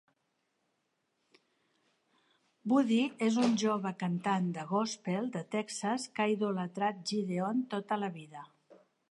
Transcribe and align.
Buddy 2.73 2.97
és 3.27 3.37
un 3.43 3.53
jove 3.65 3.91
cantant 4.05 4.49
de 4.57 4.65
gòspel 4.73 5.29
de 5.37 5.43
Texas 5.57 6.09
que 6.17 6.27
ha 6.27 6.33
idolatrat 6.39 7.07
Gideon 7.13 7.63
tota 7.77 8.01
la 8.07 8.13
vida. 8.19 8.45